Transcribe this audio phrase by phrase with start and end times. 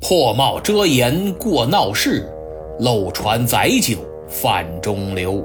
[0.00, 2.28] 破帽遮颜过闹市，
[2.80, 3.98] 漏船载酒
[4.28, 5.44] 泛中流。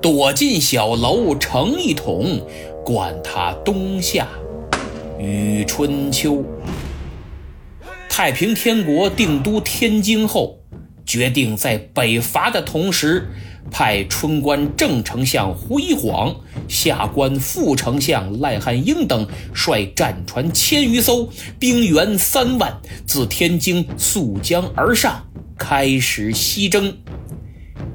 [0.00, 2.40] 躲进小楼成一统，
[2.84, 4.28] 管他冬夏
[5.18, 6.44] 与春秋。
[8.08, 10.60] 太平天国定都天津后，
[11.04, 13.28] 决定在北伐的同时，
[13.70, 16.34] 派春官正丞相胡一晃、
[16.68, 21.28] 下官副丞相赖汉英等率战船千余艘，
[21.58, 25.24] 兵员三万，自天津溯江而上，
[25.58, 26.96] 开始西征。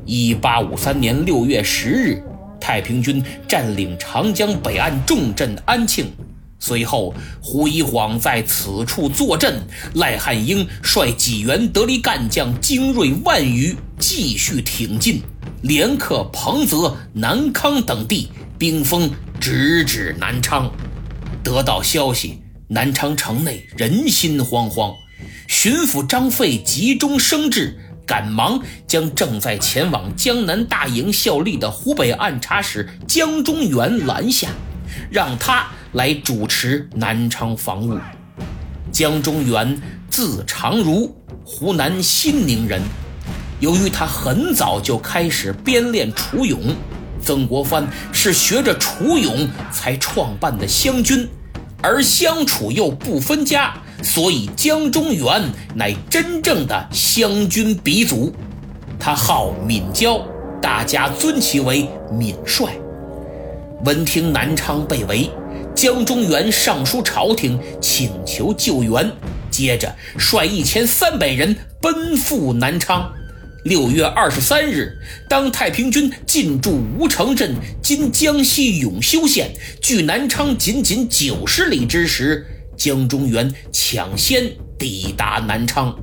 [0.05, 2.23] 一八五三年六月十日，
[2.59, 6.11] 太平军占领长江北岸重镇安庆。
[6.59, 9.61] 随后，胡一晃在此处坐镇，
[9.95, 15.21] 赖汉英率几员得力干将精锐万余，继续挺进，
[15.63, 19.09] 连克彭泽、南康等地，兵锋
[19.39, 20.69] 直指南昌。
[21.41, 24.93] 得到消息，南昌城内人心惶惶，
[25.47, 27.79] 巡抚张费急中生智。
[28.05, 34.49] 赶忙将正在前往江南大营效力的湖北按察使江中源拦下，
[35.09, 37.97] 让他来主持南昌防务。
[38.91, 42.81] 江中源字长如，湖南新宁人。
[43.59, 46.59] 由于他很早就开始编练楚勇，
[47.21, 51.27] 曾国藩是学着楚勇才创办的湘军，
[51.81, 53.73] 而湘楚又不分家。
[54.01, 58.35] 所以江中源乃真正的湘军鼻祖，
[58.99, 60.19] 他号闵交，
[60.61, 62.67] 大家尊其为闵帅。
[63.85, 65.29] 闻听南昌被围，
[65.73, 69.09] 江中源上书朝廷请求救援，
[69.49, 73.09] 接着率一千三百人奔赴南昌。
[73.63, 74.97] 六月二十三日，
[75.29, 82.45] 当太平军进驻吴城镇（今江西永修县），距南昌仅仅九十里之时。
[82.75, 85.97] 江中源抢先抵达南昌，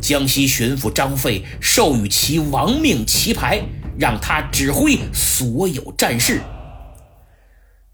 [0.00, 3.60] 江西巡抚张费授予其亡命旗牌，
[3.98, 6.40] 让他指挥所有战事。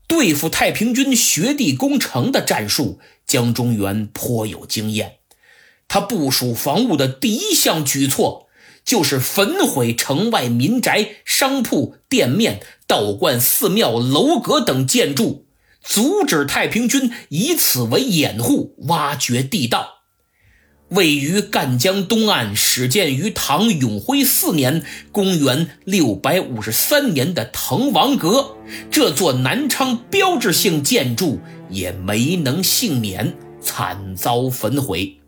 [0.06, 5.14] 对付太平军学地攻城的战术，江中源颇有经验。
[5.88, 8.47] 他部署防务的第一项举措，
[8.88, 15.44] 就是焚毁城外民宅、商铺、店面、道观、寺庙、楼阁等建筑。
[15.82, 19.96] 阻止太平军以此为掩护，挖掘地道。
[20.88, 24.82] 位于赣江东岸、始建于唐永徽四年
[25.12, 28.56] （公元653年）的滕王阁，
[28.90, 35.20] 这座南昌标志性建筑也没能幸免，惨遭焚毁。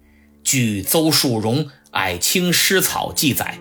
[0.52, 3.60] 据邹树荣《矮青诗草》记载。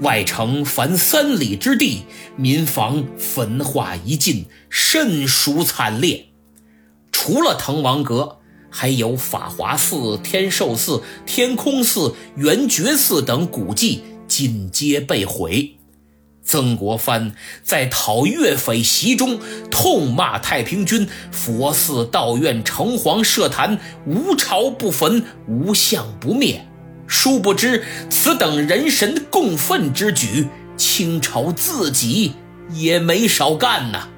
[0.00, 2.02] 外城凡三里之地，
[2.34, 6.26] 民房焚化一尽，甚属惨烈。
[7.12, 15.76] 除了滕王阁，还有法华寺、天寿寺、天空寺、圆觉寺等古迹尽皆被毁。
[16.52, 17.32] 曾国藩
[17.62, 19.40] 在讨岳匪檄中
[19.70, 26.66] 痛骂太平军：佛寺、道院、城隍、社坛，无朝不焚，无相不灭。
[27.06, 30.46] 殊不知，此等人神共愤之举，
[30.76, 32.34] 清朝自己
[32.74, 34.10] 也没少干呐。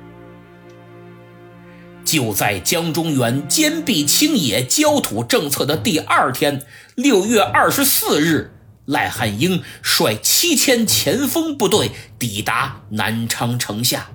[2.05, 6.63] 就在江中源坚壁清野、焦土政策的第二天，
[6.97, 8.54] 六月二十四日，
[8.87, 14.09] 赖汉英率七千前锋部队抵达南昌城下。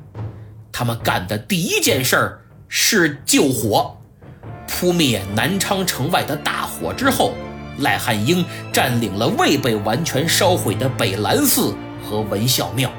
[0.72, 3.98] 他们干的第一件事儿是救火，
[4.68, 7.34] 扑灭南昌城外的大火之后。
[7.80, 8.44] 赖汉英
[8.74, 12.92] 占领了未被完全烧毁的北兰寺和文孝庙，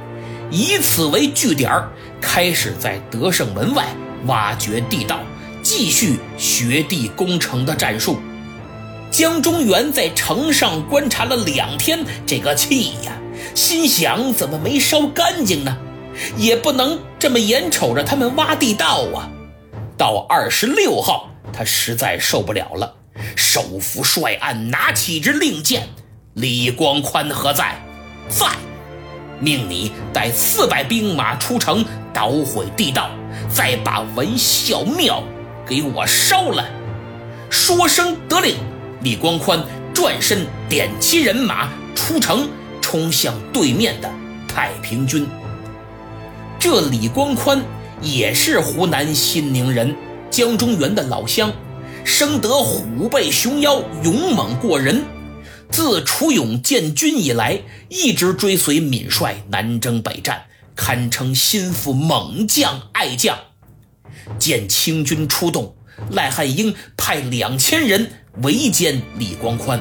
[0.51, 1.71] 以此为据点
[2.19, 3.87] 开始在德胜门外
[4.25, 5.21] 挖掘地道，
[5.63, 8.19] 继续学地攻城的战术。
[9.11, 13.13] 江中源在城上观察了两天，这个气呀，
[13.55, 15.77] 心想怎么没烧干净呢？
[16.37, 19.29] 也不能这么眼瞅着他们挖地道啊！
[19.97, 22.95] 到二十六号，他实在受不了了。
[23.35, 25.89] 手扶帅案拿起一支令箭，
[26.35, 27.83] 李光宽何在？
[28.29, 28.47] 在。
[29.41, 33.11] 命你带四百兵马出城捣毁地道，
[33.53, 35.23] 再把文孝庙
[35.67, 36.65] 给我烧了。
[37.49, 38.57] 说声得令，
[39.03, 39.65] 李光宽
[39.95, 42.49] 转身点齐人马出城，
[42.83, 44.11] 冲向对面的
[44.47, 45.27] 太平军。
[46.59, 47.63] 这李光宽
[48.03, 49.97] 也是湖南新宁人，
[50.31, 51.51] 江中源的老乡。
[52.05, 55.05] 生得虎背熊腰，勇猛过人。
[55.71, 60.45] 自楚勇建军以来，一直追随闵帅南征北战，
[60.75, 63.39] 堪称心腹猛将、爱将。
[64.39, 65.75] 见清军出动，
[66.11, 68.11] 赖汉英派两千人
[68.43, 69.81] 围歼李光宽，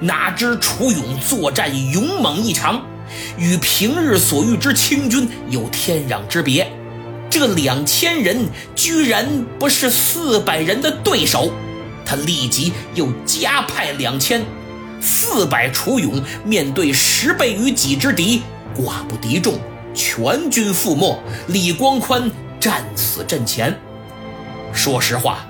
[0.00, 2.82] 哪知楚勇作战勇猛异常，
[3.38, 6.70] 与平日所遇之清军有天壤之别。
[7.30, 11.52] 这两千人居然不是四百人的对手，
[12.06, 14.42] 他立即又加派两千，
[15.00, 18.42] 四百楚勇面对十倍于己之敌，
[18.74, 19.58] 寡不敌众，
[19.94, 21.20] 全军覆没。
[21.48, 23.78] 李光宽战死阵前。
[24.72, 25.46] 说实话，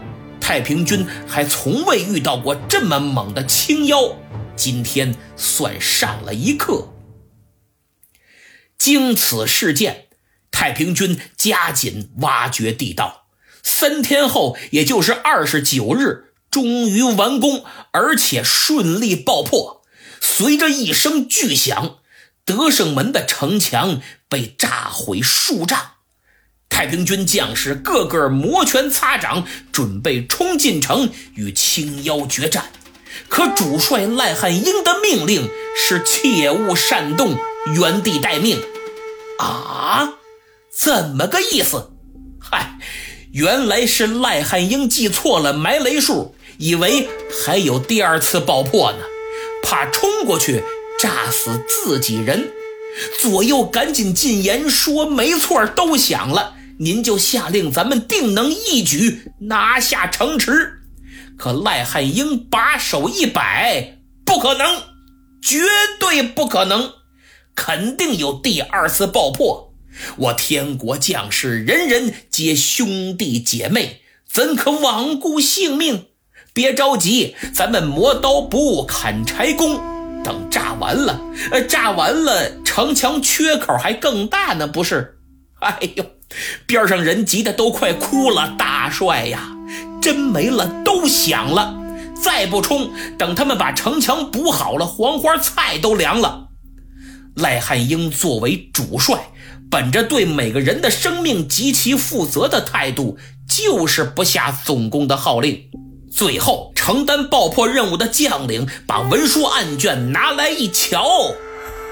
[0.47, 4.15] 太平军还从未遇到过这么猛的青妖，
[4.55, 6.93] 今天算上了一课。
[8.77, 10.09] 经此事件。
[10.51, 13.29] 太平军加紧挖掘地道，
[13.63, 19.83] 三天后，也就是二十九日，终于完工，而且顺利爆破。
[20.21, 22.01] 随着一声巨响，
[22.45, 25.94] 德胜门的城墙被炸毁数丈。
[26.75, 32.65] 太平军将士个个摩拳擦掌，准备冲进城与青妖决战。
[33.29, 37.37] 可主帅赖汉英的命令是切勿擅动，
[37.77, 38.61] 原地待命。
[39.39, 40.15] 啊！
[40.69, 41.93] 怎么个意思？
[42.41, 42.77] 嗨，
[43.31, 47.09] 原来是赖汉英记错了埋雷数，以为
[47.47, 48.99] 还有第二次爆破呢，
[49.63, 50.65] 怕冲过去
[50.99, 52.51] 炸死自己人。
[53.21, 60.81] 左右赶紧进言说：“没错，都响了，您就下令，咱们定能一举拿下城池。”
[61.37, 64.83] 可赖汉英把手一摆：“不可能，
[65.43, 65.59] 绝
[65.99, 66.93] 对不可能，
[67.55, 69.73] 肯定有第二次爆破。”
[70.17, 76.07] 我天国将士人人皆兄弟姐妹，怎可罔顾性命？
[76.53, 79.77] 别着急，咱们磨刀不误砍柴工，
[80.25, 85.19] 等炸完了，呃，炸完了，城墙缺口还更大呢，不是？
[85.61, 86.05] 哎呦，
[86.67, 88.55] 边上人急得都快哭了。
[88.59, 89.51] 大帅呀，
[90.01, 91.75] 真没了，都响了，
[92.23, 96.49] 再不冲，等他们把城墙补好了，黄花菜都凉了。
[97.37, 99.29] 赖汉英作为主帅。
[99.71, 105.65] 本着对每个人的生命极其负责的态度，就是不下总攻的号令。
[106.13, 111.05] 最后，承担爆破任务的将领把文书案卷拿来一瞧，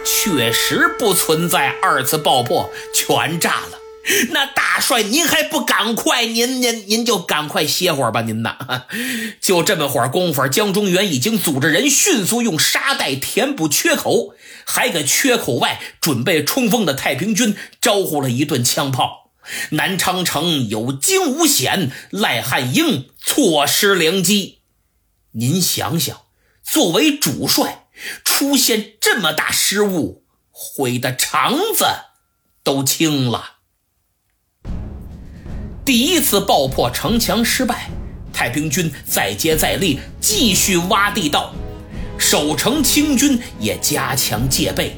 [0.04, 3.81] 确实不存在二次爆破，全炸了。
[4.30, 6.24] 那大帅，您还不赶快？
[6.26, 8.86] 您您您就赶快歇会儿吧，您呐。
[9.40, 14.34] 就这么会儿功夫，江中原已经组织人迅速用沙袋填补缺口，
[14.64, 19.30] 还给缺口外准备冲锋的太平军招呼了一顿枪炮。
[19.70, 24.58] 南昌城有惊无险，赖汉英错失良机。
[25.32, 26.22] 您想想，
[26.64, 27.86] 作为主帅，
[28.24, 31.86] 出现这么大失误，悔的肠子
[32.64, 33.58] 都青了。
[35.84, 37.90] 第一次爆破城墙失败，
[38.32, 41.52] 太平军再接再厉，继续挖地道。
[42.16, 44.96] 守城清军也加强戒备，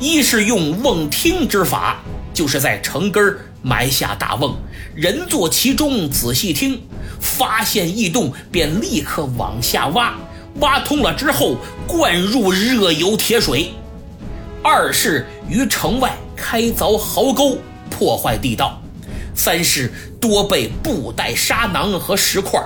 [0.00, 1.98] 一是用瓮听之法，
[2.34, 4.56] 就是在城根埋下大瓮，
[4.96, 6.82] 人坐其中仔细听，
[7.20, 10.12] 发现异动便立刻往下挖，
[10.58, 11.56] 挖通了之后
[11.86, 13.68] 灌入热油铁水；
[14.60, 17.58] 二是于城外开凿壕沟，
[17.88, 18.82] 破坏地道。
[19.36, 22.60] 三是多备布袋沙囊和石块，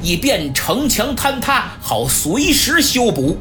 [0.00, 3.36] 以便城墙坍塌好随时修补。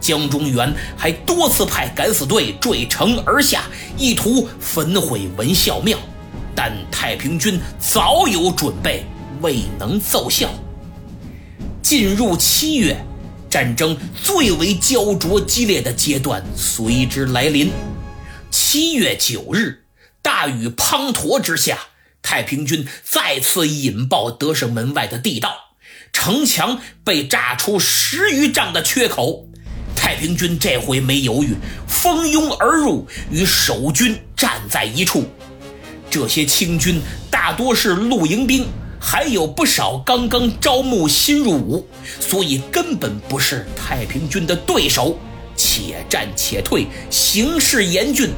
[0.00, 3.62] 江中原还多次派敢死队坠城而下，
[3.96, 5.96] 意图焚毁文孝庙，
[6.56, 9.04] 但太平军早有准备，
[9.40, 10.50] 未能奏效。
[11.80, 12.96] 进入七月，
[13.48, 17.70] 战争最为焦灼激烈的阶段随之来临。
[18.50, 19.84] 七月九日，
[20.20, 21.78] 大雨滂沱之下。
[22.22, 25.54] 太平军再次引爆德胜门外的地道，
[26.12, 29.46] 城墙被炸出十余丈的缺口。
[29.94, 31.54] 太平军这回没犹豫，
[31.86, 35.28] 蜂拥而入，与守军站在一处。
[36.10, 37.00] 这些清军
[37.30, 38.66] 大多是露营兵，
[39.00, 41.86] 还有不少刚刚招募新入伍，
[42.20, 45.18] 所以根本不是太平军的对手。
[45.54, 48.30] 且战且退，形势严峻。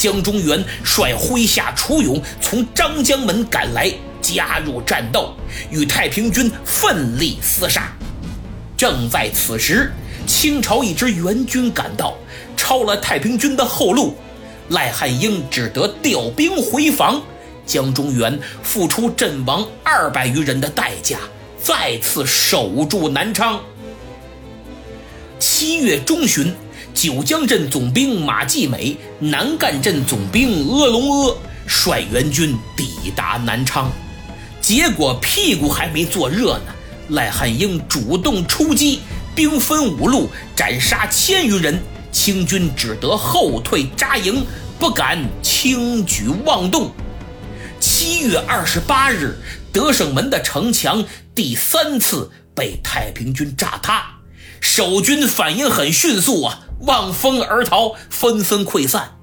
[0.00, 3.92] 江中原率麾下楚勇从张江门赶来，
[4.22, 5.34] 加入战斗，
[5.70, 7.92] 与太平军奋力厮杀。
[8.78, 9.92] 正在此时，
[10.26, 12.16] 清朝一支援军赶到，
[12.56, 14.16] 抄了太平军的后路。
[14.70, 17.20] 赖汉英只得调兵回防。
[17.66, 21.18] 江中原付出阵亡二百余人的代价，
[21.62, 23.60] 再次守住南昌。
[25.38, 26.54] 七月中旬。
[26.94, 33.90] 九江镇总兵马继美、南赣镇总兵阿龙阿率援军抵达南昌，
[34.60, 36.74] 结果屁股还没坐热呢，
[37.10, 39.00] 赖汉英主动出击，
[39.34, 41.80] 兵分五路，斩杀千余人，
[42.12, 44.44] 清军只得后退扎营，
[44.78, 46.90] 不敢轻举妄动。
[47.78, 49.38] 七月二十八日，
[49.72, 51.02] 德胜门的城墙
[51.34, 54.19] 第三次被太平军炸塌，
[54.60, 59.16] 守军反应很迅速啊，望风而逃，纷纷溃散。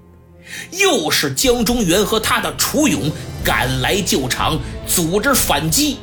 [0.72, 3.12] 又是江中元和他的楚勇
[3.44, 5.98] 赶来救场，组织反击，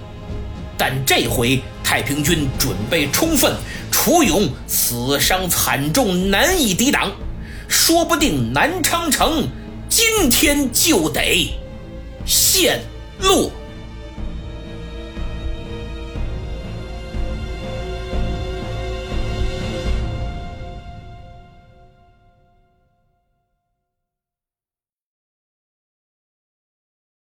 [0.76, 3.54] 但这回太平军准备充分，
[3.90, 7.10] 楚勇死伤惨重，难以抵挡，
[7.68, 9.48] 说不定南昌城
[9.88, 11.50] 今天就得
[12.26, 12.82] 陷
[13.20, 13.50] 落。